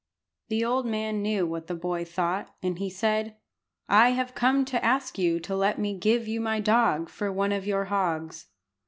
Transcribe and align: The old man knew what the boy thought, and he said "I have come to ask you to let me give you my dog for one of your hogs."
The 0.47 0.65
old 0.65 0.87
man 0.87 1.21
knew 1.21 1.45
what 1.45 1.67
the 1.67 1.75
boy 1.75 2.03
thought, 2.05 2.55
and 2.63 2.79
he 2.79 2.89
said 2.89 3.35
"I 3.87 4.13
have 4.13 4.33
come 4.33 4.65
to 4.65 4.83
ask 4.83 5.19
you 5.19 5.39
to 5.41 5.55
let 5.55 5.77
me 5.77 5.95
give 5.95 6.27
you 6.27 6.41
my 6.41 6.59
dog 6.59 7.07
for 7.07 7.31
one 7.31 7.51
of 7.51 7.67
your 7.67 7.85
hogs." 7.85 8.47